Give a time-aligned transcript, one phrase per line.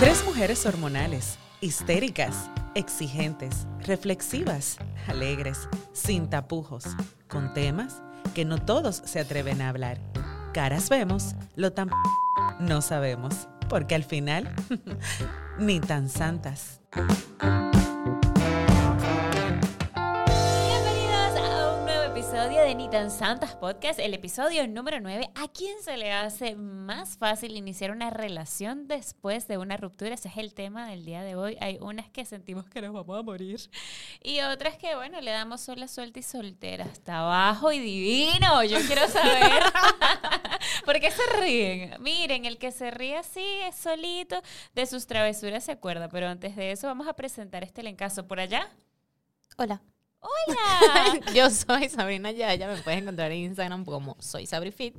[0.00, 6.84] Tres mujeres hormonales, histéricas, exigentes, reflexivas, alegres, sin tapujos,
[7.28, 8.00] con temas
[8.34, 10.00] que no todos se atreven a hablar.
[10.54, 11.90] Caras vemos, lo tan
[12.60, 14.50] no sabemos, porque al final
[15.58, 16.80] ni tan santas.
[22.70, 25.30] De Ni tan Santas Podcast, el episodio número 9.
[25.34, 30.14] ¿A quién se le hace más fácil iniciar una relación después de una ruptura?
[30.14, 31.56] Ese es el tema del día de hoy.
[31.60, 33.58] Hay unas que sentimos que nos vamos a morir
[34.22, 36.84] y otras que, bueno, le damos sola, suelta y soltera.
[36.84, 38.62] Hasta abajo y divino.
[38.62, 39.64] Yo quiero saber.
[40.84, 42.00] ¿Por qué se ríen?
[42.00, 44.40] Miren, el que se ríe así es solito,
[44.76, 46.08] de sus travesuras se acuerda.
[46.08, 48.68] Pero antes de eso, vamos a presentar este elencazo por allá.
[49.56, 49.82] Hola.
[50.20, 51.20] ¡Hola!
[51.34, 54.96] Yo soy Sabrina Yaya, me puedes encontrar en Instagram como soy SabriFit.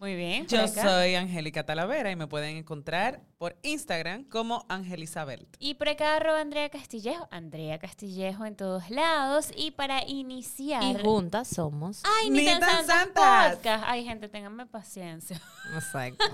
[0.00, 0.46] Muy bien.
[0.46, 0.82] Yo acá.
[0.82, 5.46] soy Angélica Talavera y me pueden encontrar por Instagram como Angelisabel.
[5.58, 7.28] Y por acá arroba Andrea Castillejo.
[7.30, 9.50] Andrea Castillejo en todos lados.
[9.54, 10.82] Y para iniciar.
[10.82, 12.02] Y juntas somos.
[12.22, 13.56] ¡Ay, Ni ni tan tan santas santas!
[13.56, 13.84] podcast!
[13.86, 15.38] Ay, gente, ténganme paciencia.
[15.74, 16.24] Exacto.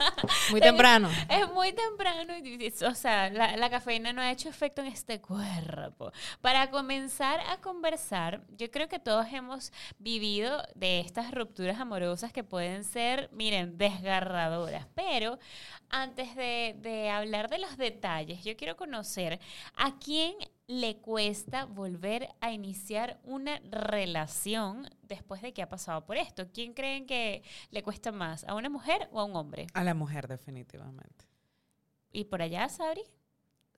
[0.52, 1.10] Muy temprano.
[1.28, 5.20] Es muy temprano y, o sea, la, la cafeína no ha hecho efecto en este
[5.20, 6.12] cuerpo.
[6.40, 12.44] Para comenzar a conversar, yo creo que todos hemos vivido de estas rupturas amorosas que
[12.44, 14.86] pueden ser, miren, desgarradoras.
[14.94, 15.38] Pero
[15.88, 19.40] antes de, de hablar de los detalles, yo quiero conocer
[19.76, 20.34] a quién
[20.68, 26.50] le cuesta volver a iniciar una relación después de que ha pasado por esto.
[26.52, 28.44] ¿Quién creen que le cuesta más?
[28.48, 29.66] ¿A una mujer o a un hombre?
[29.74, 31.24] A la mujer, definitivamente.
[32.12, 33.02] ¿Y por allá, Sabri?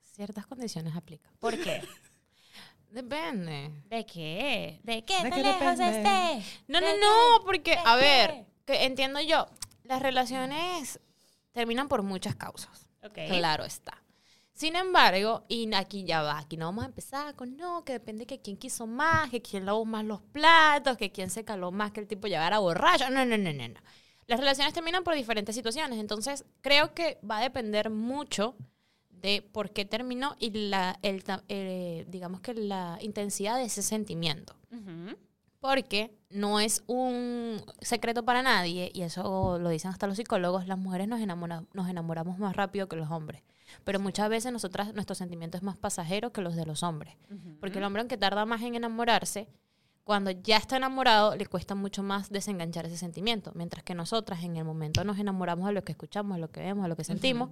[0.02, 1.32] Ciertas condiciones aplican.
[1.38, 1.82] ¿Por qué?
[2.90, 3.70] Depende.
[3.84, 4.80] ¿De qué?
[4.82, 6.38] ¿De qué ¿De tan qué lejos depende?
[6.38, 6.62] esté?
[6.68, 7.44] No, no, ¿De no, qué?
[7.44, 8.00] porque, ¿De a qué?
[8.00, 9.46] ver, que entiendo yo,
[9.84, 11.00] las relaciones
[11.52, 12.86] terminan por muchas causas.
[13.02, 13.18] Ok.
[13.28, 14.02] Claro está.
[14.52, 18.26] Sin embargo, y aquí ya va, aquí no vamos a empezar con no, que depende
[18.26, 21.92] que quién quiso más, que quién lavó más los platos, que quién se caló más,
[21.92, 23.08] que el tipo llegara borracho.
[23.08, 23.80] No, no, no, no, no.
[24.26, 28.56] Las relaciones terminan por diferentes situaciones, entonces creo que va a depender mucho
[29.08, 34.56] de por qué terminó y la, el, eh, digamos que la intensidad de ese sentimiento.
[34.70, 35.16] Ujú.
[35.60, 40.78] Porque no es un secreto para nadie, y eso lo dicen hasta los psicólogos, las
[40.78, 43.42] mujeres nos, enamora- nos enamoramos más rápido que los hombres.
[43.84, 47.16] Pero muchas veces nosotras, nuestro sentimiento es más pasajero que los de los hombres.
[47.60, 49.48] Porque el hombre, aunque tarda más en enamorarse,
[50.04, 53.52] cuando ya está enamorado, le cuesta mucho más desenganchar ese sentimiento.
[53.54, 56.60] Mientras que nosotras en el momento nos enamoramos de lo que escuchamos, de lo que
[56.60, 57.50] vemos, de lo que sentimos.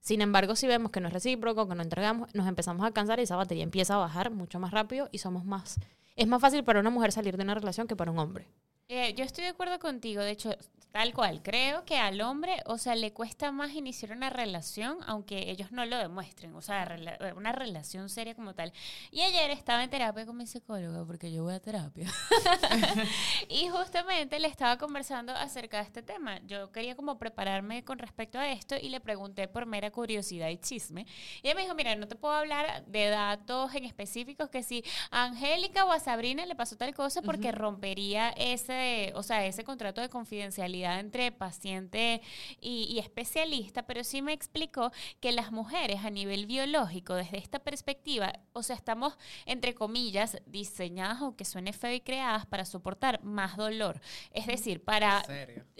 [0.00, 3.20] Sin embargo, si vemos que no es recíproco, que no entregamos, nos empezamos a cansar
[3.20, 5.78] y esa batería empieza a bajar mucho más rápido y somos más...
[6.16, 8.48] Es más fácil para una mujer salir de una relación que para un hombre.
[8.94, 10.54] Eh, yo estoy de acuerdo contigo, de hecho,
[10.90, 11.40] tal cual.
[11.42, 15.86] Creo que al hombre, o sea, le cuesta más iniciar una relación, aunque ellos no
[15.86, 18.70] lo demuestren, o sea, rela- una relación seria como tal.
[19.10, 22.06] Y ayer estaba en terapia con mi psicóloga, porque yo voy a terapia.
[23.48, 26.38] y justamente le estaba conversando acerca de este tema.
[26.46, 30.58] Yo quería como prepararme con respecto a esto y le pregunté por mera curiosidad y
[30.58, 31.06] chisme.
[31.42, 34.84] Y ella me dijo, mira, no te puedo hablar de datos en específicos que si
[35.10, 38.81] a Angélica o a Sabrina le pasó tal cosa porque rompería ese,
[39.14, 42.22] o sea, ese contrato de confidencialidad entre paciente
[42.60, 47.58] y, y especialista, pero sí me explicó que las mujeres a nivel biológico, desde esta
[47.58, 49.16] perspectiva, o sea, estamos,
[49.46, 54.00] entre comillas, diseñadas, aunque suene feo y creadas, para soportar más dolor.
[54.32, 55.22] Es decir, para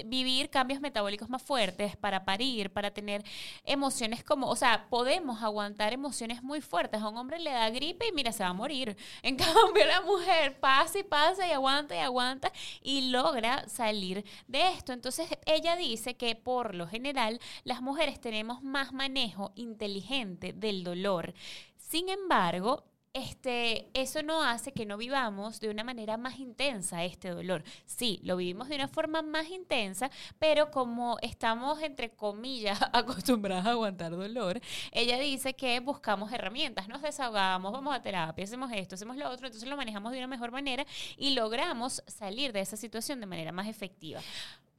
[0.05, 3.25] vivir cambios metabólicos más fuertes, para parir, para tener
[3.65, 7.01] emociones como, o sea, podemos aguantar emociones muy fuertes.
[7.01, 8.97] A un hombre le da gripe y mira, se va a morir.
[9.23, 14.69] En cambio, la mujer pasa y pasa y aguanta y aguanta y logra salir de
[14.69, 14.93] esto.
[14.93, 21.35] Entonces, ella dice que por lo general las mujeres tenemos más manejo inteligente del dolor.
[21.77, 22.85] Sin embargo,
[23.15, 27.63] este, eso no hace que no vivamos de una manera más intensa este dolor.
[27.85, 33.71] Sí, lo vivimos de una forma más intensa, pero como estamos, entre comillas, acostumbradas a
[33.73, 34.61] aguantar dolor,
[34.93, 39.47] ella dice que buscamos herramientas, nos desahogamos, vamos a terapia, hacemos esto, hacemos lo otro,
[39.47, 40.87] entonces lo manejamos de una mejor manera
[41.17, 44.21] y logramos salir de esa situación de manera más efectiva.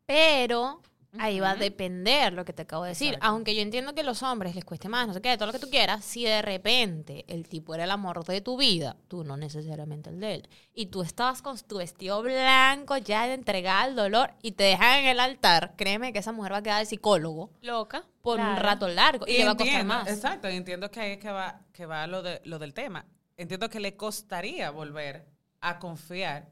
[0.05, 0.81] Pero
[1.19, 3.09] ahí va a depender lo que te acabo de decir.
[3.09, 3.27] Exacto.
[3.27, 5.53] Aunque yo entiendo que a los hombres les cueste más, no sé qué, todo lo
[5.53, 9.23] que tú quieras, si de repente el tipo era el amor de tu vida, tú
[9.23, 13.83] no necesariamente el de él, y tú estabas con tu vestido blanco ya de entregar
[13.83, 16.79] al dolor y te dejan en el altar, créeme que esa mujer va a quedar
[16.79, 18.03] de psicólogo Loca.
[18.21, 20.07] por un rato largo y, le va a costar más.
[20.07, 23.05] Exacto, y entiendo que ahí es que va, que va lo, de, lo del tema.
[23.37, 25.25] Entiendo que le costaría volver
[25.59, 26.49] a confiar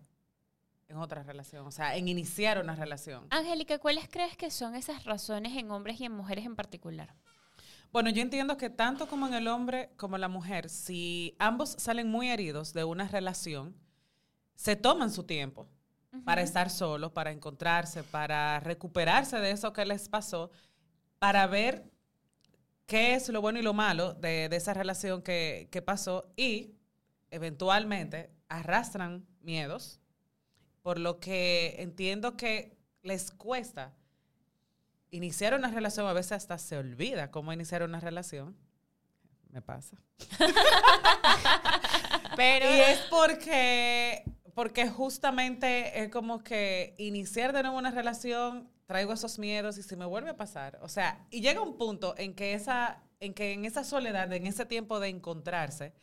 [0.92, 3.26] en otra relación, o sea, en iniciar una relación.
[3.30, 7.16] Angélica, ¿cuáles crees que son esas razones en hombres y en mujeres en particular?
[7.92, 11.72] Bueno, yo entiendo que tanto como en el hombre como en la mujer, si ambos
[11.78, 13.76] salen muy heridos de una relación,
[14.56, 15.68] se toman su tiempo
[16.26, 20.52] para estar solos, para encontrarse, para recuperarse de eso que les pasó,
[21.20, 21.90] para ver
[22.86, 26.76] qué es lo bueno y lo malo de, de esa relación que, que pasó y
[27.30, 30.01] eventualmente arrastran miedos,
[30.82, 33.94] por lo que entiendo que les cuesta
[35.12, 38.56] iniciar una relación, a veces hasta se olvida cómo iniciar una relación.
[39.50, 39.98] Me pasa.
[42.38, 44.24] Pero Y es porque,
[44.56, 49.98] porque justamente es como que iniciar de nuevo una relación, traigo esos miedos y si
[49.98, 50.80] me vuelve a pasar.
[50.82, 54.48] O sea, y llega un punto en que esa, en que en esa soledad, en
[54.48, 55.94] ese tiempo de encontrarse,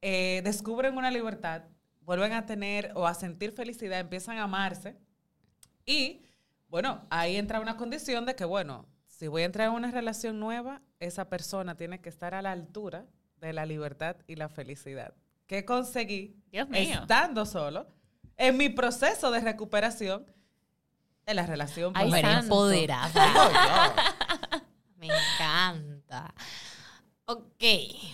[0.00, 1.64] eh, descubren una libertad,
[2.10, 4.96] vuelven a tener o a sentir felicidad, empiezan a amarse.
[5.86, 6.24] Y
[6.66, 10.40] bueno, ahí entra una condición de que, bueno, si voy a entrar en una relación
[10.40, 13.06] nueva, esa persona tiene que estar a la altura
[13.40, 15.14] de la libertad y la felicidad.
[15.46, 16.98] ¿Qué conseguí Dios mío.
[17.02, 17.86] estando solo
[18.36, 20.26] en mi proceso de recuperación
[21.26, 21.92] en la relación?
[21.94, 23.94] Ay, empoderada.
[24.96, 26.34] Me encanta.
[27.26, 27.62] Ok.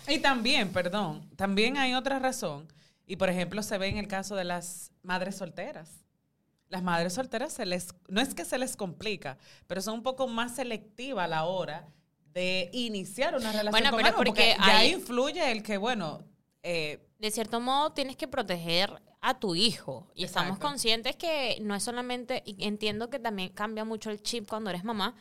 [0.06, 2.68] Y también, perdón, también hay otra razón.
[3.06, 6.04] Y por ejemplo, se ve en el caso de las madres solteras.
[6.68, 9.38] Las madres solteras se les, no es que se les complica,
[9.68, 11.88] pero son un poco más selectivas a la hora
[12.32, 16.24] de iniciar una relación Bueno, con pero alguien, porque porque hay- influye el que, bueno,
[16.64, 20.10] eh, de cierto modo tienes que proteger a tu hijo.
[20.14, 24.70] Y estamos conscientes que no es solamente, entiendo que también cambia mucho el chip cuando
[24.70, 25.14] eres mamá,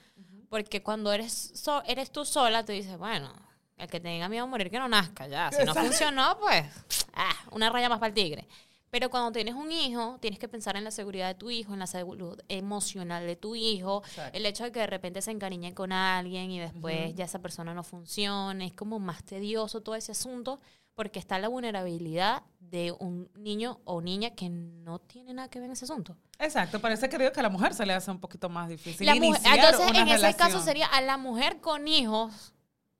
[0.49, 3.31] porque cuando eres, so- eres tú sola, te dices, bueno,
[3.77, 5.49] el que tenga miedo a morir que no nazca, ya.
[5.51, 5.81] Si no Exacto.
[5.89, 6.65] funcionó, pues,
[7.13, 8.47] ah, una raya más para el tigre.
[8.91, 11.79] Pero cuando tienes un hijo, tienes que pensar en la seguridad de tu hijo, en
[11.79, 14.37] la salud emocional de tu hijo, Exacto.
[14.37, 17.73] el hecho de que de repente se encariñe con alguien y después ya esa persona
[17.73, 20.61] no funcione, es como más tedioso todo ese asunto
[20.93, 25.65] porque está la vulnerabilidad de un niño o niña que no tiene nada que ver
[25.65, 26.15] en ese asunto.
[26.39, 29.05] exacto, parece que digo que a la mujer se le hace un poquito más difícil.
[29.05, 32.53] La mujer- iniciar entonces, una en ese caso sería a la mujer con hijos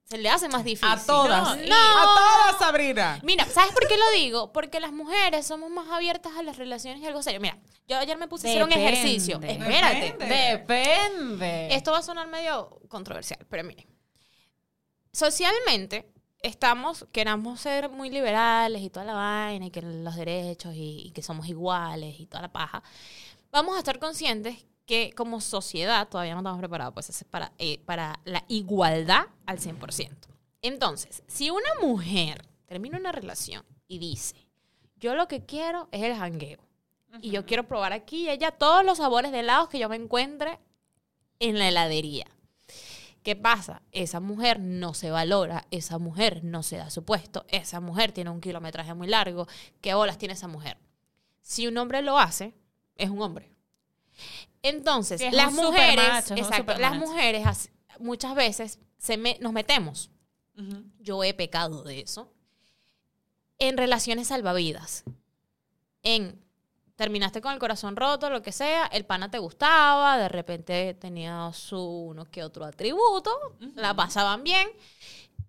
[0.06, 0.88] se le hace más difícil.
[0.88, 1.58] A todas.
[1.58, 3.18] No, A todas, Sabrina.
[3.24, 4.52] Mira, ¿sabes por qué lo digo?
[4.52, 7.40] Porque las mujeres somos más abiertas a las relaciones y algo serio.
[7.40, 7.58] Mira,
[7.88, 9.40] yo ayer me puse a hacer un ejercicio.
[9.42, 10.12] Espérate.
[10.12, 10.26] Depende.
[10.26, 11.74] Depende.
[11.74, 13.86] Esto va a sonar medio controversial, pero miren.
[15.12, 21.02] Socialmente estamos, queramos ser muy liberales y toda la vaina y que los derechos y,
[21.06, 22.80] y que somos iguales y toda la paja.
[23.50, 28.20] Vamos a estar conscientes que como sociedad todavía no estamos preparados pues, para, eh, para
[28.24, 30.10] la igualdad al 100%.
[30.62, 34.48] Entonces, si una mujer termina una relación y dice,
[34.96, 36.60] yo lo que quiero es el jangueo
[37.20, 39.96] y yo quiero probar aquí y allá todos los sabores de helados que yo me
[39.96, 40.58] encuentre
[41.38, 42.26] en la heladería.
[43.22, 43.82] ¿Qué pasa?
[43.90, 48.30] Esa mujer no se valora, esa mujer no se da su puesto, esa mujer tiene
[48.30, 49.48] un kilometraje muy largo.
[49.80, 50.78] ¿Qué bolas tiene esa mujer?
[51.40, 52.54] Si un hombre lo hace,
[52.94, 53.50] es un hombre.
[54.68, 55.96] Entonces, las mujeres,
[56.40, 60.10] exacto, las mujeres as- muchas veces se me- nos metemos.
[61.00, 62.32] Yo he pecado de eso.
[63.58, 65.04] En relaciones salvavidas.
[66.02, 66.42] En
[66.96, 71.50] terminaste con el corazón roto, lo que sea, el pana te gustaba, de repente tenía
[71.52, 73.30] su uno que otro atributo,
[73.74, 74.66] la pasaban bien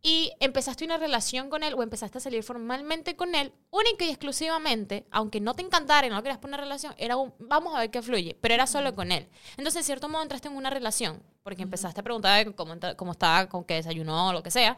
[0.02, 4.10] y empezaste una relación con él o empezaste a salir formalmente con él, única y
[4.10, 7.92] exclusivamente, aunque no te encantara y no querías poner relación, era un vamos a ver
[7.92, 9.28] qué fluye, pero era solo con él.
[9.58, 13.48] Entonces, de cierto modo, entraste en una relación, porque empezaste a preguntar cómo, cómo estaba,
[13.50, 14.78] con qué desayunó, lo que sea,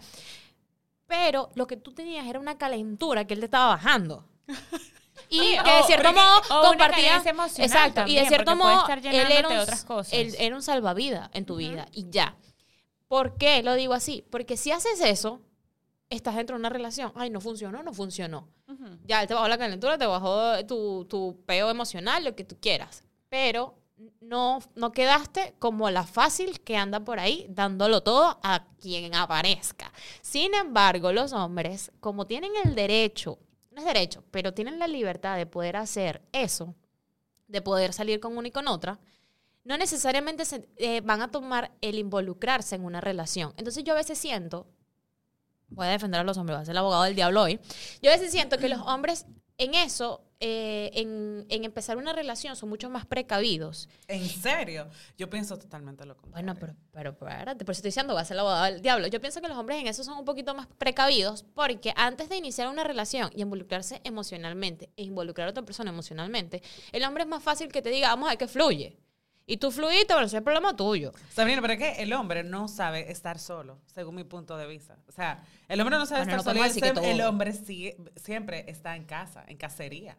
[1.07, 4.25] pero lo que tú tenías era una calentura que él te estaba bajando.
[5.27, 7.07] Y que de cierto modo o una compartía.
[7.07, 7.89] carencia emocional Exacto.
[7.89, 10.13] y también, de cierto modo, él era, un, otras cosas.
[10.13, 11.87] él era un salvavidas en tu vida.
[11.91, 12.35] Y ya.
[13.09, 14.23] ¿Por qué lo digo así?
[14.29, 15.41] Porque si haces eso,
[16.09, 17.11] estás dentro de una relación.
[17.15, 18.47] Ay, no funcionó, no funcionó.
[19.03, 23.03] Ya, te bajó la calentura, te bajó tu, tu peo emocional, lo que tú quieras.
[23.27, 23.79] Pero
[24.21, 29.91] no, no quedaste como la fácil que anda por ahí dándolo todo a quien aparezca.
[30.21, 33.39] Sin embargo, los hombres, como tienen el derecho,
[33.71, 36.75] no es derecho, pero tienen la libertad de poder hacer eso,
[37.47, 38.99] de poder salir con una y con otra,
[39.63, 43.53] no necesariamente se- eh, van a tomar el involucrarse en una relación.
[43.57, 44.67] Entonces yo a veces siento,
[45.69, 47.59] voy a defender a los hombres, voy a ser el abogado del diablo hoy,
[48.01, 49.25] yo a veces siento que los hombres
[49.57, 53.89] en eso, eh, en, en empezar una relación, son mucho más precavidos.
[54.07, 54.87] ¿En serio?
[55.17, 56.45] Yo pienso totalmente lo contrario.
[56.45, 59.07] Bueno, pero, pero espérate, por eso estoy diciendo, va a ser el abogado del diablo.
[59.07, 62.37] Yo pienso que los hombres en eso son un poquito más precavidos porque antes de
[62.37, 66.63] iniciar una relación y involucrarse emocionalmente e involucrar a otra persona emocionalmente,
[66.93, 68.97] el hombre es más fácil que te diga, vamos a ver qué fluye.
[69.49, 71.11] Y tú fluiste, bueno, ese es el problema tuyo.
[71.33, 74.99] Sabrina, pero es que el hombre no sabe estar solo, según mi punto de vista.
[75.07, 78.65] O sea, el hombre no sabe Bueno, no estar solo que el, hombre sí- siempre
[78.69, 80.15] está en casa, en cacería.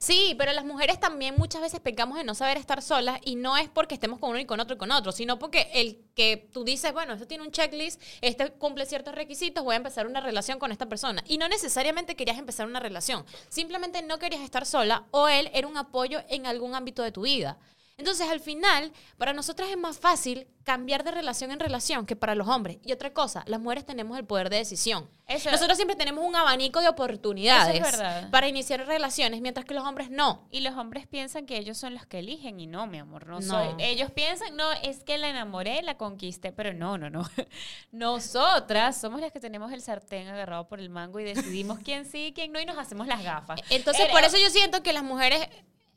[0.00, 3.56] Sí, pero las mujeres también muchas veces pecamos de no saber estar solas y no
[3.56, 6.48] es porque estemos con uno y con otro y con otro, sino porque el que
[6.52, 10.20] tú dices, bueno, esto tiene un checklist, este cumple ciertos requisitos, voy a empezar una
[10.20, 11.22] relación con esta persona.
[11.28, 15.68] Y no necesariamente querías empezar una relación, simplemente no querías estar sola o él era
[15.68, 17.56] un apoyo en algún ámbito de tu vida.
[17.98, 22.34] Entonces, al final, para nosotras es más fácil cambiar de relación en relación que para
[22.34, 22.76] los hombres.
[22.84, 25.08] Y otra cosa, las mujeres tenemos el poder de decisión.
[25.26, 28.30] Eso- Nosotros siempre tenemos un abanico de oportunidades Eso es verdad.
[28.30, 30.46] para iniciar relaciones, mientras que los hombres no.
[30.50, 33.40] Y los hombres piensan que ellos son los que eligen y no, mi amor, no,
[33.40, 33.42] No.
[33.42, 33.68] soy.
[33.82, 37.22] Ellos piensan, no, es que la enamoré, la conquisté, pero no, no, no.
[37.92, 42.26] Nosotras somos las que tenemos el sartén agarrado por el mango y decidimos quién sí
[42.26, 43.58] y quién no y nos hacemos las gafas.
[43.70, 45.48] Entonces, Era- por eso yo siento que las mujeres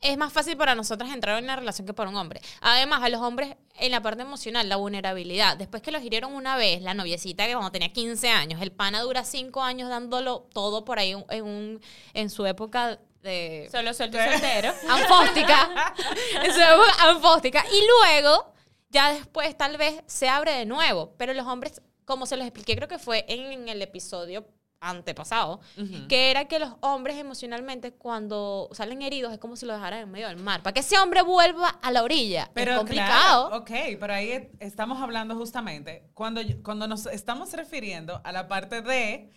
[0.02, 2.42] es más fácil para nosotras entrar en una relación que para un hombre.
[2.62, 5.58] Además, a los hombres, en la parte emocional, la vulnerabilidad.
[5.58, 9.02] Después que los hirieron una vez, la noviecita que cuando tenía 15 años, el pana
[9.02, 11.82] dura 5 años dándolo todo por ahí en, un,
[12.14, 14.74] en su época de Solo suelto y soltero.
[14.90, 15.94] anfóstica.
[16.44, 17.66] en su época anfóstica.
[17.72, 18.54] Y luego,
[18.90, 21.14] ya después tal vez se abre de nuevo.
[21.18, 24.46] Pero los hombres, como se los expliqué, creo que fue en el episodio
[24.82, 25.60] antepasado,
[26.08, 30.12] que era que los hombres emocionalmente cuando salen heridos es como si lo dejaran en
[30.12, 30.64] medio del mar.
[30.64, 32.50] Para que ese hombre vuelva a la orilla.
[32.54, 33.50] Pero es complicado.
[33.50, 38.82] claro, ok, pero ahí estamos hablando justamente cuando, cuando nos estamos refiriendo a la parte
[38.82, 39.32] de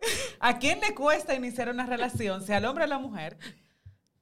[0.40, 3.38] a quién le cuesta iniciar una relación, sea el hombre o la mujer.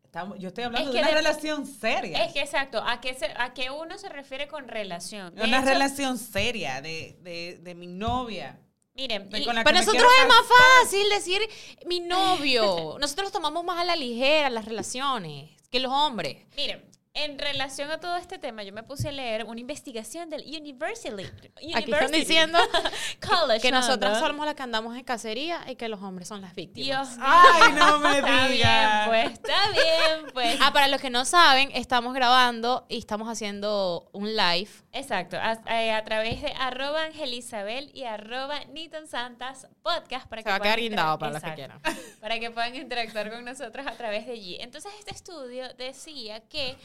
[0.04, 2.24] Estamos- yo estoy hablando Es de una de- relación seria.
[2.24, 5.34] Es que exacto, ¿a qué, se- a qué uno se refiere con relación?
[5.34, 8.58] De una hecho, relación seria de, de, de mi novia.
[8.98, 10.42] Miren, y- Para nosotros es más
[10.82, 11.40] fácil decir
[11.86, 12.96] mi novio.
[13.00, 16.36] Nosotros tomamos más a la ligera las relaciones que los hombres.
[16.56, 16.84] Miren,
[17.14, 21.24] en relación a todo este tema, yo me puse a leer una investigación del University.
[21.24, 22.58] Aquí están University diciendo
[23.28, 24.30] College que nosotras London.
[24.30, 26.86] somos las que andamos en cacería y que los hombres son las víctimas.
[26.86, 29.08] Dios Ay, no me Está bien, digas.
[29.08, 30.58] pues, está bien, pues.
[30.60, 34.70] Ah, para los que no saben, estamos grabando y estamos haciendo un live.
[34.92, 40.48] Exacto, a, eh, a través de arroba Angelisabel y arroba Niton Santas podcast para Se
[40.48, 43.86] va a puedan quedar guindado para los que Exacto, Para que puedan interactuar con nosotros
[43.86, 44.56] a través de allí.
[44.60, 46.76] Entonces, este estudio decía que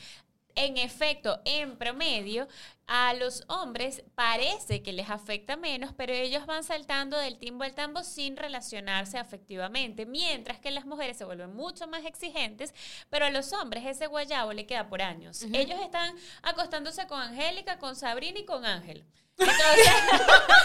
[0.55, 2.47] en efecto, en promedio,
[2.87, 7.75] a los hombres parece que les afecta menos, pero ellos van saltando del timbo al
[7.75, 12.73] tambo sin relacionarse afectivamente, mientras que las mujeres se vuelven mucho más exigentes,
[13.09, 15.43] pero a los hombres ese guayabo le queda por años.
[15.53, 19.05] Ellos están acostándose con Angélica, con Sabrina y con Ángel.
[19.37, 19.87] Entonces,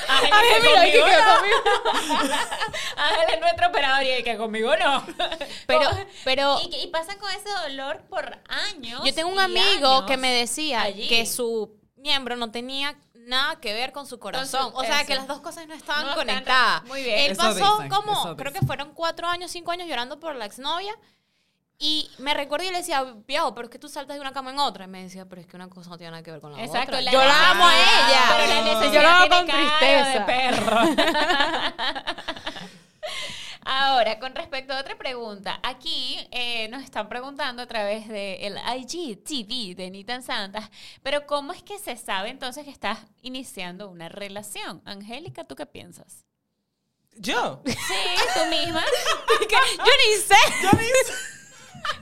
[0.09, 3.03] Ángel, Ay, que mira, que conmigo no.
[3.03, 5.05] Ángel es nuestro operador y que conmigo no.
[5.67, 5.91] Pero,
[6.25, 9.03] pero y, y pasan con ese dolor por años.
[9.05, 11.09] yo tengo un amigo que me decía allí.
[11.09, 14.71] que su miembro no tenía nada que ver con su corazón.
[14.75, 15.07] o sea, eso.
[15.09, 16.85] que las dos cosas no estaban No conectadas.
[16.85, 17.19] muy bien.
[17.21, 20.47] Él Eso pasó dicen, como, creo que fueron cuatro años, cinco años llorando por la
[20.47, 20.95] exnovia.
[21.81, 24.51] Y me recuerdo y le decía, viejo, pero es que tú saltas de una cama
[24.51, 24.87] en otra.
[24.87, 26.59] Y me decía, pero es que una cosa no tiene nada que ver con la
[26.65, 27.01] Exacto, otra.
[27.03, 28.21] la Yo la amo a ella.
[28.37, 30.27] pero la necesidad Yo la amo con cara de tristeza.
[30.27, 30.77] perro.
[33.71, 39.77] Ahora, con respecto a otra pregunta, aquí eh, nos están preguntando a través del IGTV
[39.77, 40.71] de Nitan Santas,
[41.03, 44.81] pero ¿cómo es que se sabe entonces que estás iniciando una relación?
[44.87, 46.25] Angélica, ¿tú qué piensas?
[47.17, 47.63] Yo.
[47.67, 47.75] Sí,
[48.35, 48.83] tú misma.
[49.51, 50.37] Yo ni sé.
[50.63, 51.38] Yo ni-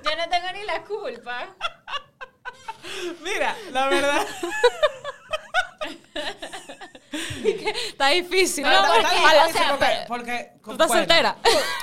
[0.04, 1.49] Yo no tengo ni la culpa.
[3.23, 4.26] Mira, la verdad.
[7.88, 8.64] Está difícil.
[8.64, 9.06] Porque,
[9.78, 11.37] pero- porque- ¿Tú estás bueno, soltera?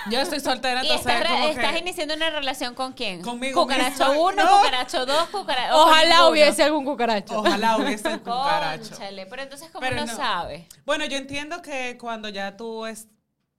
[0.09, 3.21] Yo estoy soltera, ¿Y entonces estás, como estás que- iniciando una relación con quién?
[3.21, 4.09] Conmigo ¿Cucaracho misma.
[4.19, 4.57] 1, No.
[4.57, 7.39] cucaracho 2, cucaracho Ojalá hubiese algún cucaracho.
[7.39, 8.95] Ojalá hubiese un cucaracho.
[9.29, 10.15] Pero entonces, ¿cómo Pero no, no.
[10.15, 10.67] sabe?
[10.85, 13.07] Bueno, yo entiendo que cuando ya tú es-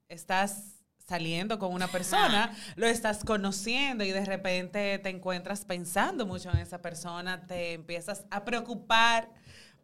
[0.09, 0.74] estás
[1.07, 6.59] saliendo con una persona, lo estás conociendo y de repente te encuentras pensando mucho en
[6.59, 9.29] esa persona, te empiezas a preocupar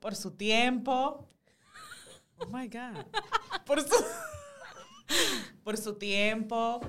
[0.00, 1.28] por su tiempo.
[2.38, 3.04] Oh my God.
[3.66, 3.94] Por su,
[5.62, 6.80] por su tiempo,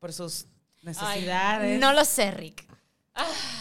[0.00, 0.46] por sus
[0.82, 1.78] necesidades.
[1.80, 2.66] No lo sé, Rick.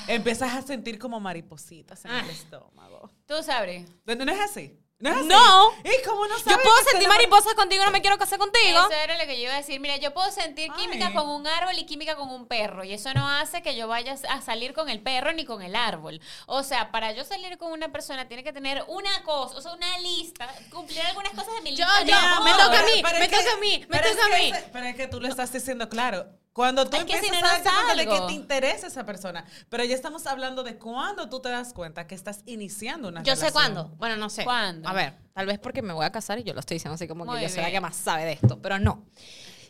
[0.07, 2.21] Empiezas a sentir como maripositas en Ah.
[2.23, 3.11] el estómago.
[3.27, 3.87] Tú sabes.
[4.05, 4.79] ¿No no es así?
[5.03, 5.27] ¿No es así?
[5.27, 5.71] No.
[5.83, 8.79] ¿Y cómo no Yo puedo sentir mariposas contigo, no me quiero casar contigo.
[8.79, 9.81] Eso era lo que yo iba a decir.
[9.81, 11.13] Mira, yo puedo sentir química Ay.
[11.13, 12.85] con un árbol y química con un perro.
[12.85, 15.75] Y eso no hace que yo vaya a salir con el perro ni con el
[15.75, 16.21] árbol.
[16.45, 19.73] O sea, para yo salir con una persona tiene que tener una cosa, o sea,
[19.73, 22.03] una lista, cumplir algunas cosas de mi Yo, lista.
[22.05, 22.43] yo, amor.
[22.45, 24.53] me toca a mí, me toca a mí, me toca a mí.
[24.71, 26.27] Pero es que tú lo estás diciendo claro.
[26.53, 29.05] Cuando tú Es que si empiezas no, a darte cuenta de que te interesa esa
[29.05, 29.43] persona.
[29.69, 33.33] Pero ya estamos hablando de cuando tú te das cuenta que estás iniciando una Yo
[33.33, 33.47] relación.
[33.47, 33.87] sé cuándo.
[33.97, 34.43] Bueno, no sé.
[34.43, 34.87] ¿Cuándo?
[34.87, 37.07] A ver, tal vez porque me voy a casar y yo lo estoy diciendo así
[37.07, 39.03] como Muy que yo soy la que más sabe de esto, pero no.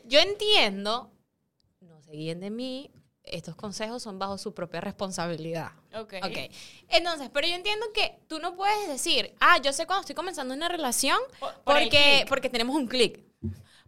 [0.04, 1.12] Yo entiendo,
[1.80, 2.92] no se guíen de mí,
[3.24, 5.72] estos consejos son bajo su propia responsabilidad.
[5.96, 6.16] Ok.
[6.22, 6.38] Ok.
[6.90, 10.54] Entonces, pero yo entiendo que tú no puedes decir, ah, yo sé cuando estoy comenzando
[10.54, 13.24] una relación Por- por el porque, porque tenemos un clic.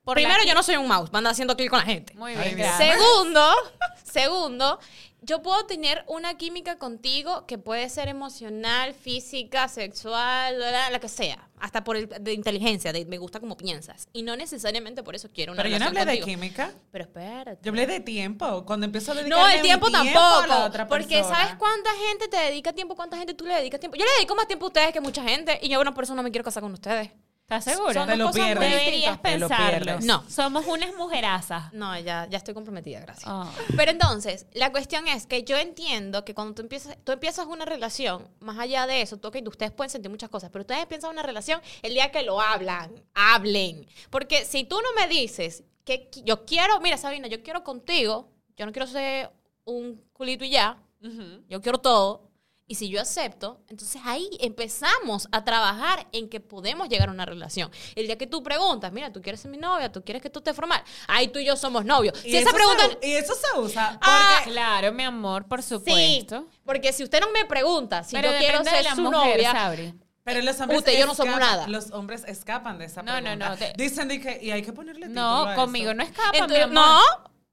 [0.05, 2.13] Por Primero, la yo no soy un mouse, anda haciendo clic con la gente.
[2.13, 2.97] Muy Ay, bien, gracias.
[2.99, 3.53] Segundo,
[4.03, 4.79] segundo,
[5.21, 11.09] yo puedo tener una química contigo que puede ser emocional, física, sexual, la, la que
[11.09, 14.07] sea, hasta por el, de inteligencia, de me gusta como piensas.
[14.13, 16.71] Y no necesariamente por eso quiero una Pero yo no hablé de química.
[16.91, 17.59] Pero espérate.
[17.63, 18.63] Yo hablé de tiempo.
[18.63, 20.19] Cuando empiezo a dedicar No, el tiempo tampoco.
[20.19, 21.35] a la otra porque persona.
[21.35, 22.95] ¿sabes cuánta gente te dedica tiempo?
[22.95, 23.97] ¿Cuánta gente tú le dedicas tiempo?
[23.97, 25.57] Yo le dedico más tiempo a ustedes que mucha gente.
[25.63, 27.09] Y yo, bueno, por eso no me quiero casar con ustedes.
[27.47, 27.93] ¿Estás segura?
[27.93, 28.71] Son Te lo pierdes.
[28.71, 29.69] Deberías pensarlo.
[29.69, 30.03] pierdes.
[30.03, 30.27] No.
[30.27, 31.71] Somos unas mujerazas.
[31.73, 33.25] No, ya, ya estoy comprometida, gracias.
[33.27, 33.51] Ah.
[33.77, 37.63] Pero entonces, la cuestión es que yo entiendo que cuando tú empiezas, tú empiezas una
[37.65, 41.11] relación, más allá de eso, tú, ok, ustedes pueden sentir muchas cosas, pero ustedes empiezan
[41.11, 43.85] una relación el día que lo hablan, hablen.
[44.09, 48.65] Porque si tú no me dices que yo quiero, mira Sabina, yo quiero contigo, yo
[48.65, 49.31] no quiero ser
[49.65, 51.43] un culito y ya, Ujú.
[51.47, 52.31] yo quiero todo.
[52.67, 57.23] Y si yo acepto, entonces ahí empezamos a trabajar en que podemos llegar a una
[57.25, 57.69] relación.
[57.93, 60.39] El día que tú preguntas, mira, tú quieres ser mi novia, tú quieres que tú
[60.39, 62.17] estés formal, ahí tú y yo somos novios.
[62.25, 62.89] Y Si esa pregunta...
[62.99, 66.47] se, y eso se usa porque Ah, Claro, mi amor, por Sí, supuesto.
[66.63, 69.51] porque si usted no me pregunta si Pero yo quiero ser la su mujer, novia,
[69.51, 69.93] Sabri.
[70.23, 71.67] Pero los hombres Usted y yo no somos escapan- nada.
[71.67, 73.49] Los hombres escapan de esa No, no, pregunta.
[73.49, 75.97] no, te- Dicen de que y hay que ponerle título No, a conmigo eso.
[75.97, 76.73] no escapa, mi amor.
[76.73, 76.99] no.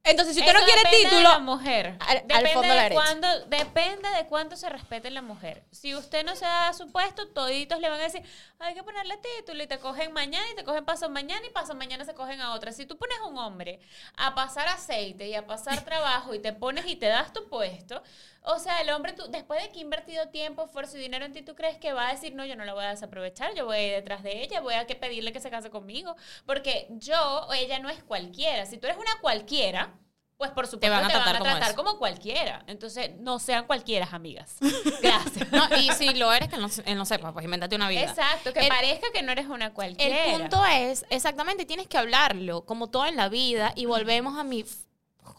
[0.05, 1.97] Entonces, si usted no quiere depende título, de la mujer.
[2.01, 5.63] al- al depende fondo a la de cuándo, depende de cuánto se respete la mujer.
[5.71, 8.21] Si usted no se da su puesto, toditos le van a decir,
[8.59, 11.75] hay que ponerle título y te cogen mañana y te cogen paso mañana y paso
[11.77, 12.73] mañana se cogen a otra.
[12.73, 13.79] Si tú pones a un hombre
[14.17, 18.03] a pasar aceite y a pasar trabajo y te pones y te das tu puesto,
[18.45, 21.33] o sea, el hombre, tú, después de que ha invertido tiempo, esfuerzo y dinero en
[21.33, 23.67] ti, ¿tú crees que va a decir, no, yo no la voy a desaprovechar, yo
[23.67, 26.17] voy a ir detrás de ella, voy a que pedirle que se case conmigo?
[26.45, 28.67] Porque yo, o ella no es cualquiera.
[28.67, 29.95] Si tú eres una cualquiera,
[30.43, 32.65] pues por supuesto te van a tratar, como como, cualquiera.
[32.67, 34.57] Entonces, no sean cualquiera, amigas.
[35.03, 35.53] Gracias.
[35.53, 38.03] no, y si lo eres, que no, él no sepa, pues invéntate una vida.
[38.03, 40.25] Exacto, que El- parezca que no eres una cualquiera.
[40.27, 44.43] El punto es, exactamente, tienes que hablarlo, como todo en la vida, y volvemos a
[44.43, 44.65] mi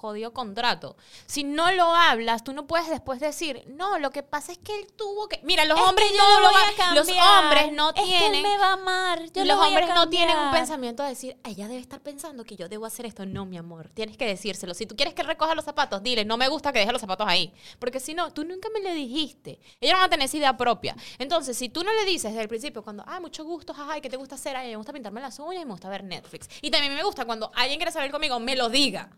[0.04, 0.98] jodido contrato.
[1.26, 4.76] Si no lo hablas, tú no puedes después decir, no, lo que pasa es que
[4.78, 5.40] él tuvo que...
[5.44, 8.44] Mira, los Es hombres no lo lo van- Los hombres no Es que él tienen...
[8.44, 9.20] me va a amar.
[9.32, 12.56] Yo lo los hombres no tienen un pensamiento de decir, ella debe estar pensando que
[12.58, 13.26] yo debo hacer esto.
[13.26, 14.74] No, mi amor, tienes que decírselo.
[14.74, 17.26] Si tú quieres que recoja los zapatos, dile, no me gusta que deje los zapatos
[17.28, 17.54] ahí.
[17.80, 19.60] Porque si no, tú nunca me le dijiste.
[19.80, 20.96] Ella no va a tener esa idea propia.
[21.18, 24.02] Entonces, si tú no le dices desde el principio, cuando, ah, mucho gusto, jaja, ¿y
[24.02, 24.56] ¿qué te gusta hacer?
[24.58, 26.50] Ay, me gusta pintarme las uñas y me gusta ver Netflix.
[26.62, 29.10] Y también me gusta cuando alguien quiere salir conmigo, me lo diga.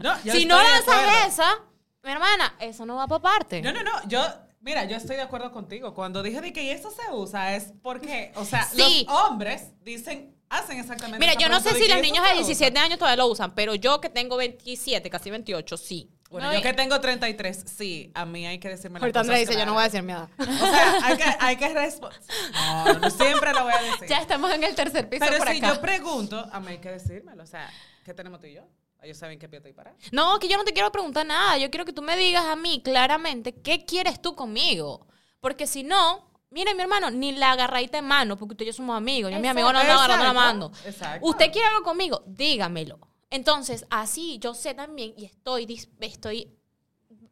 [0.00, 1.58] No, yo si no lanzas esa,
[2.02, 3.62] mi hermana, eso no va para parte.
[3.62, 3.90] No, no, no.
[4.08, 4.22] Yo,
[4.60, 5.94] mira, yo estoy de acuerdo contigo.
[5.94, 9.06] Cuando dije de que eso se usa es porque, o sea, Sí.
[9.08, 12.46] los hombres dicen, hacen exactamente Mira, yo no sé si los niños de se usa.
[12.46, 16.10] 17 años todavía lo usan, pero yo que tengo 27, casi 28, sí.
[16.30, 19.30] Bueno, No, yo que tengo 33, sí, a mí hay que decirme las Ahorita cosas
[19.30, 19.92] Andrea dice, yo no voy a claras.
[19.92, 20.28] decir mi edad.
[20.38, 22.20] O sea, hay que, hay que responder.
[22.52, 24.06] No, no siempre lo voy a decir.
[24.08, 25.74] Ya estamos en el tercer piso Pero por si acá.
[25.74, 27.42] yo pregunto, a mí hay que decírmelo.
[27.42, 27.70] O sea,
[28.04, 28.66] ¿qué tenemos tú y yo?
[29.04, 29.94] Ellos saben qué pie estoy para.
[30.12, 31.58] No, que yo no te quiero preguntar nada.
[31.58, 35.06] Yo quiero que tú me digas a mí claramente qué quieres tú conmigo.
[35.40, 38.72] Porque si no, mire, mi hermano, ni la agarradita de mano, porque usted y yo
[38.72, 39.30] somos amigos.
[39.30, 40.72] Yo a mi amigo no ando agarrando la mano.
[40.86, 41.26] exacto.
[41.26, 42.98] Usted quiere algo conmigo, dígamelo.
[43.30, 45.66] Entonces, así yo sé también y estoy,
[46.00, 46.56] estoy,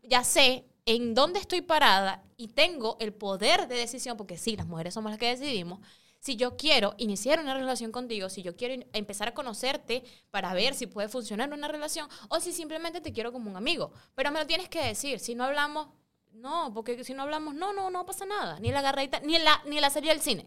[0.02, 4.66] ya sé en dónde estoy parada y tengo el poder de decisión, porque sí, las
[4.66, 5.78] mujeres somos las que decidimos.
[6.22, 10.72] Si yo quiero iniciar una relación contigo, si yo quiero empezar a conocerte para ver
[10.74, 13.92] si puede funcionar una relación o si simplemente te quiero como un amigo.
[14.14, 15.18] Pero me lo tienes que decir.
[15.18, 15.88] Si no hablamos,
[16.30, 18.61] no, porque si no hablamos, no, no, no pasa nada.
[18.61, 20.46] Ni la agarradita, ni la, ni la serie del cine.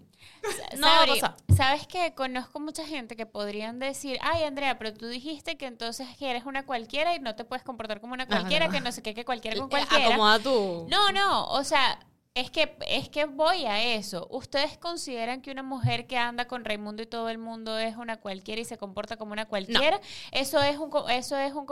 [0.78, 1.36] No va a Sabri, pasar.
[1.58, 6.08] ¿Sabes que Conozco mucha gente que podrían decir, ay, Andrea, pero tú dijiste que entonces
[6.18, 8.72] que eres una cualquiera y no te puedes comportar como una cualquiera, no.
[8.72, 10.06] que no sé qué, que cualquiera con Eh, cualquiera.
[10.08, 10.88] Acomoda tu...
[10.90, 12.00] No, no, o sea,
[12.36, 14.28] es que, es que voy a eso.
[14.30, 18.18] ¿Ustedes consideran que una mujer que anda con Raimundo y todo el mundo es una
[18.20, 20.02] cualquiera y se comporta como una cualquiera?
[20.32, 21.66] ¿Eso es un eso es un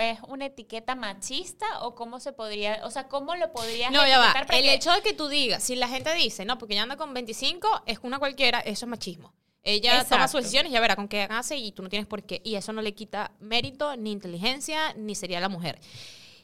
[0.00, 4.18] es una etiqueta machista o cómo se podría, o sea, cómo lo podrías No, ya
[4.18, 4.32] va.
[4.40, 6.96] El que- hecho de que tú digas, si la gente dice, no, porque ella anda
[6.96, 9.34] con 25, es una cualquiera, eso es machismo.
[9.62, 10.28] Ella toma Exacto.
[10.28, 12.40] sus decisiones, ya verá con qué hace y tú no tienes por qué.
[12.42, 15.78] Y eso no le quita mérito, ni inteligencia, ni sería la mujer.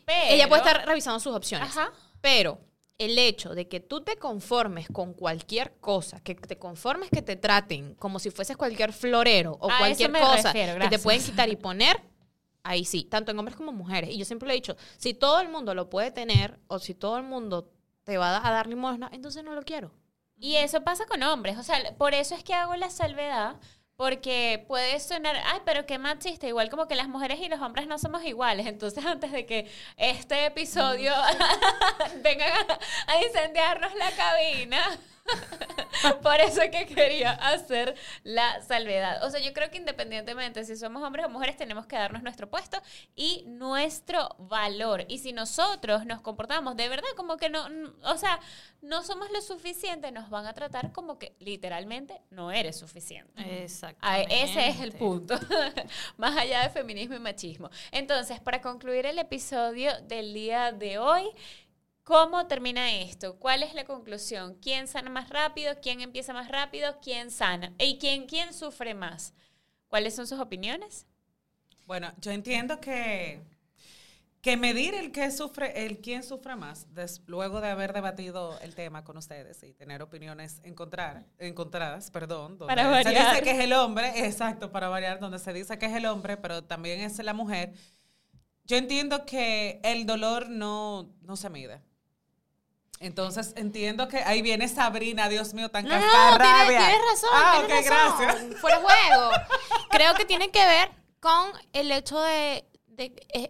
[0.07, 1.69] Ella puede estar revisando sus opciones.
[1.71, 1.91] Ajá.
[2.21, 2.59] Pero
[2.99, 7.37] el hecho de que tú te conformes con cualquier cosa, que te conformes que te
[7.37, 11.49] traten como si fueses cualquier florero o A cualquier cosa refiero, que te pueden quitar
[11.49, 12.01] y poner,
[12.63, 14.11] ahí sí, tanto en hombres como mujeres.
[14.11, 16.95] Y yo siempre le he dicho, si todo el mundo lo puede tener o si
[16.95, 17.73] todo el mundo
[18.05, 19.93] te va a dar limosna, entonces no lo quiero.
[20.37, 21.57] Y eso pasa con hombres.
[21.59, 23.61] O sea, por eso es que hago la salvedad.
[23.97, 27.87] Porque puede sonar, ay, pero qué machista, igual como que las mujeres y los hombres
[27.87, 28.67] no somos iguales.
[28.67, 31.13] Entonces, antes de que este episodio
[32.23, 34.99] vengan a, a incendiarnos la cabina,
[36.23, 39.25] Por eso es que quería hacer la salvedad.
[39.25, 42.49] O sea, yo creo que independientemente si somos hombres o mujeres, tenemos que darnos nuestro
[42.51, 42.81] puesto
[43.15, 45.05] y nuestro valor.
[45.09, 47.67] Y si nosotros nos comportamos de verdad como que no,
[48.05, 48.41] o sea,
[48.81, 53.63] no somos lo suficiente, nos van a tratar como que literalmente no eres suficiente.
[53.63, 54.07] Exacto.
[54.29, 55.39] Ese es el punto.
[56.17, 57.71] Más allá de feminismo y machismo.
[57.93, 61.25] Entonces, para concluir el episodio del día de hoy,
[62.05, 63.39] ¿Cómo termina esto?
[63.39, 64.57] ¿Cuál es la conclusión?
[64.61, 65.75] ¿Quién sana más rápido?
[65.81, 66.99] ¿Quién empieza más rápido?
[67.01, 67.73] ¿Quién sana?
[67.79, 69.35] ¿Y quién, quién sufre más?
[69.87, 71.07] ¿Cuáles son sus opiniones?
[71.87, 73.41] Bueno, yo entiendo que,
[74.41, 76.89] que medir el que sufre, el quién sufre más,
[77.27, 82.75] luego de haber debatido el tema con ustedes y tener opiniones encontrar, encontradas, perdón, donde
[82.75, 83.15] para variar.
[83.15, 86.07] se dice que es el hombre, exacto, para variar, donde se dice que es el
[86.07, 87.75] hombre, pero también es la mujer.
[88.65, 91.81] Yo entiendo que el dolor no, no se mide.
[93.03, 97.31] Entonces entiendo que ahí viene Sabrina, Dios mío, tan no, no, tienes, tienes, razón.
[97.33, 98.27] Ah, tienes ok, razón.
[98.27, 98.61] gracias.
[98.61, 99.31] Fuera juego.
[99.91, 102.65] Creo que tiene que ver con el hecho de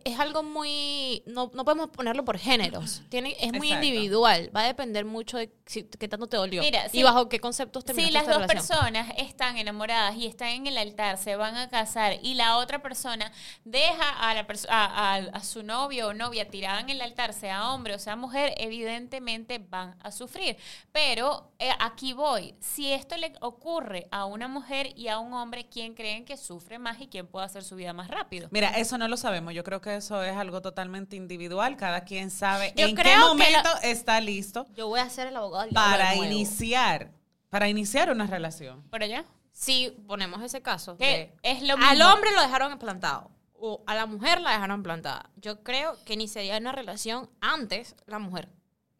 [0.04, 4.66] es, algo muy, no, no, podemos ponerlo por géneros, Tiene, es muy individual, va a
[4.66, 5.52] depender mucho de
[5.98, 9.58] qué tanto te dolió Mira, y bajo qué conceptos te Si las dos personas están
[9.58, 13.30] enamoradas y están en el altar, se van a casar y la otra persona
[13.64, 17.94] deja a, la a, a, su novio o novia tirada en el altar, sea hombre
[17.94, 20.56] o sea mujer, evidentemente van a sufrir.
[20.90, 25.66] Pero eh, aquí voy, si esto le ocurre a una mujer y a un hombre,
[25.68, 28.48] ¿quién creen que sufre más y quién puede hacer su vida más rápido?
[28.50, 31.76] Mira, eso no lo sabemos yo creo que eso es algo totalmente individual.
[31.76, 34.66] Cada quien sabe en qué momento está listo.
[34.74, 37.12] Yo voy a ser el abogado para iniciar,
[37.50, 38.82] para iniciar una relación.
[38.90, 39.24] ¿Por allá?
[39.52, 44.40] Si ponemos ese caso, es lo al hombre lo dejaron implantado o a la mujer
[44.40, 45.30] la dejaron plantada.
[45.36, 48.48] Yo creo que iniciaría una relación antes la mujer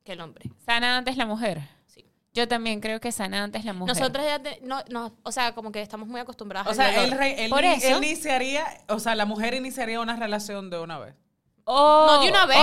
[0.05, 0.51] que el hombre.
[0.65, 1.63] Sana antes la mujer.
[2.35, 3.95] Yo también creo que sana antes la mujer.
[3.95, 6.67] Nosotras ya, no, no, o sea, como que estamos muy acostumbradas.
[6.71, 7.53] O sea, él, él,
[7.97, 11.15] iniciaría, o sea, la mujer iniciaría una relación de una vez.
[11.65, 12.59] O, no de una vez.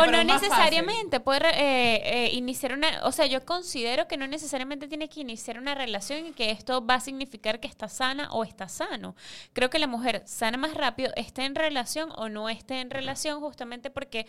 [0.00, 1.20] O, no necesariamente.
[1.20, 3.04] Puede eh, eh, iniciar una.
[3.04, 6.84] O sea, yo considero que no necesariamente tiene que iniciar una relación y que esto
[6.84, 9.16] va a significar que está sana o está sano.
[9.52, 13.40] Creo que la mujer sana más rápido, esté en relación o no esté en relación,
[13.40, 14.26] justamente porque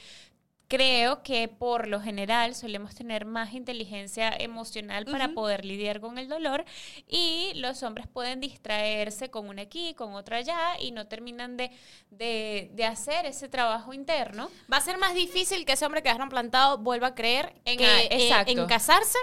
[0.67, 6.27] creo que por lo general solemos tener más inteligencia emocional para poder lidiar con el
[6.27, 6.65] dolor
[7.07, 11.71] y los hombres pueden distraerse con una aquí, con otra allá y no terminan de,
[12.09, 14.49] de, hacer ese trabajo interno.
[14.71, 17.79] Va a ser más difícil que ese hombre que dejaron plantado vuelva a creer en,
[17.79, 19.17] en casarse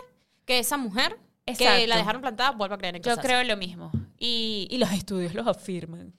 [0.45, 3.23] que esa mujer que la dejaron plantada vuelva a creer en casarse.
[3.23, 6.13] Yo creo lo mismo y, y los estudios los afirman.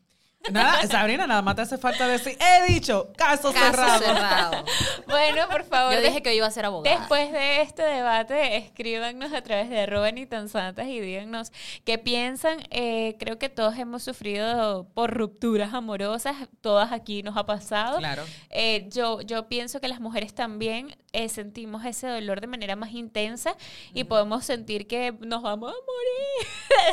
[0.51, 4.65] Nada, Sabrina, nada más te hace falta decir, he dicho, caso, cerrado.
[5.07, 5.93] bueno, por favor.
[5.93, 6.99] Yo dije que iba a ser abogada.
[6.99, 11.51] Después de este debate, escríbanos a través de arroba ni tan santas y díganos
[11.85, 12.59] qué piensan.
[12.71, 17.99] Eh, creo que todos hemos sufrido por rupturas amorosas, todas aquí nos ha pasado.
[17.99, 18.23] Claro.
[18.49, 22.91] Eh, yo, yo pienso que las mujeres también eh, sentimos ese dolor de manera más
[22.91, 23.55] intensa
[23.93, 25.75] y podemos sentir que nos vamos a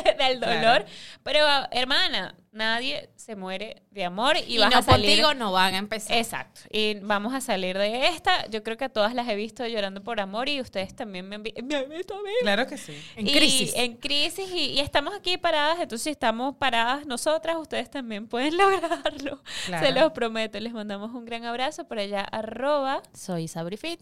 [0.03, 0.85] morir del dolor.
[1.23, 5.21] Pero, hermana, nadie se muere de amor y, vas a salir.
[5.21, 6.17] contigo no van a empezar.
[6.17, 6.61] Exacto.
[6.69, 8.47] Y vamos a salir de esta.
[8.47, 11.35] Yo creo que a todas las he visto llorando por amor y ustedes también me
[11.35, 12.31] han, visto a mí.
[12.41, 12.93] Claro que sí.
[13.15, 13.73] En crisis.
[13.75, 15.79] En crisis y, estamos aquí paradas.
[15.79, 19.41] Entonces, si estamos paradas nosotras, ustedes también pueden lograrlo.
[19.65, 20.59] Se los prometo.
[20.59, 22.21] Les mandamos un gran abrazo por allá.
[22.21, 23.01] Arroba.
[23.13, 24.01] Soy Sabrifit.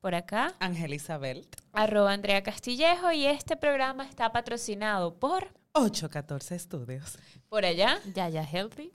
[0.00, 0.54] Por acá.
[0.60, 1.46] Ángel Isabel.
[1.74, 3.12] Arroba Andrea Castillejo.
[3.12, 7.18] Y este programa está patrocinado por 814 Estudios.
[7.48, 7.98] Por allá.
[8.14, 8.92] Yaya Healthy.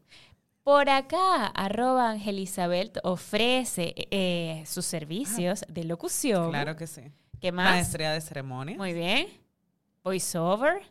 [0.64, 6.50] Por acá, arroba Angelisabel ofrece eh, sus servicios de locución.
[6.50, 7.04] Claro que sí.
[7.40, 7.72] ¿Qué más?
[7.72, 8.76] Maestría de ceremonia.
[8.76, 9.28] Muy bien.
[10.04, 10.82] Voiceover.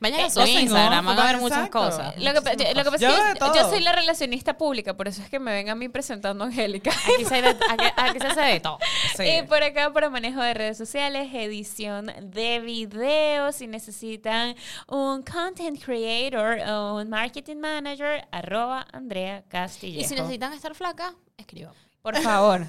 [0.00, 2.14] Vayan a eh, su Instagram, van a ver muchas cosas.
[2.18, 5.52] Lo que, pasa es que yo, soy la relacionista pública, por eso es que me
[5.52, 6.90] ven a mí presentando a Angélica.
[7.14, 8.78] Aquí se, hace de todo.
[9.18, 14.54] Y por acá, para manejo de redes sociales, edición de videos, si necesitan
[14.88, 20.00] un content creator o un marketing manager, arroba Andrea Castillejo.
[20.00, 21.74] Y si necesitan estar flaca, escriban.
[22.04, 22.66] Por favor.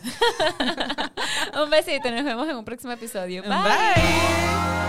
[1.61, 3.43] un besito, nos vemos en un próximo episodio.
[3.43, 4.84] Bye.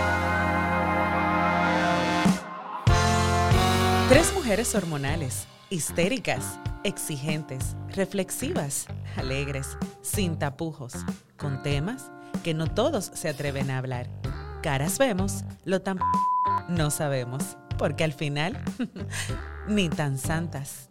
[4.09, 10.93] Tres mujeres hormonales, histéricas, exigentes, reflexivas, alegres, sin tapujos,
[11.35, 12.09] con temas
[12.41, 14.07] que no todos se atreven a hablar.
[14.63, 15.99] Caras vemos, lo tan
[16.69, 18.63] no sabemos, porque al final
[19.67, 20.89] ni tan santas.